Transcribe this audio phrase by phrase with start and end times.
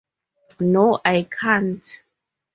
[0.61, 2.01] No, I can't.